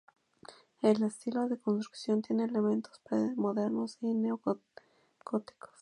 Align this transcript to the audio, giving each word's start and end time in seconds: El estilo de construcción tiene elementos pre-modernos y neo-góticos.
El 0.81 1.03
estilo 1.03 1.47
de 1.47 1.59
construcción 1.59 2.23
tiene 2.23 2.45
elementos 2.45 2.99
pre-modernos 3.07 3.99
y 4.01 4.15
neo-góticos. 4.15 5.69